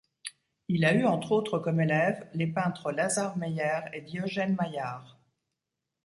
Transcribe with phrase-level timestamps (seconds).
[0.67, 5.19] Il a eu entre autres comme élèves les peintres Lazar Meyer et Diogène Maillart.